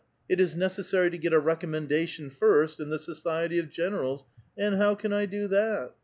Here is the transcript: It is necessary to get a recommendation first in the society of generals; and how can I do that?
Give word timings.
It 0.27 0.39
is 0.39 0.55
necessary 0.55 1.11
to 1.11 1.17
get 1.19 1.31
a 1.31 1.37
recommendation 1.39 2.31
first 2.31 2.79
in 2.79 2.89
the 2.89 2.97
society 2.97 3.59
of 3.59 3.69
generals; 3.69 4.25
and 4.57 4.77
how 4.77 4.95
can 4.95 5.13
I 5.13 5.27
do 5.27 5.47
that? 5.49 5.91